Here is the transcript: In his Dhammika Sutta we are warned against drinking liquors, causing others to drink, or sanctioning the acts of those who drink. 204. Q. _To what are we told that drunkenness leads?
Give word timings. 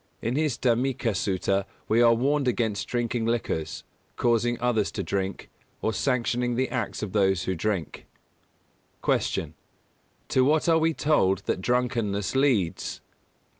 In 0.19 0.35
his 0.35 0.57
Dhammika 0.57 1.13
Sutta 1.13 1.67
we 1.87 2.01
are 2.01 2.15
warned 2.15 2.47
against 2.47 2.87
drinking 2.87 3.27
liquors, 3.27 3.83
causing 4.15 4.59
others 4.59 4.91
to 4.93 5.03
drink, 5.03 5.51
or 5.79 5.93
sanctioning 5.93 6.55
the 6.55 6.69
acts 6.69 7.03
of 7.03 7.11
those 7.11 7.43
who 7.43 7.53
drink. 7.53 8.07
204. 9.05 9.19
Q. 9.19 9.53
_To 10.29 10.43
what 10.43 10.67
are 10.67 10.79
we 10.79 10.95
told 10.95 11.43
that 11.45 11.61
drunkenness 11.61 12.35
leads? 12.35 13.01